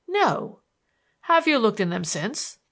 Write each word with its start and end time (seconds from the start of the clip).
"No." 0.07 0.61
"Have 1.25 1.47
you 1.47 1.59
looked 1.59 1.79
in 1.79 1.91
them 1.91 2.03
since?" 2.05 2.57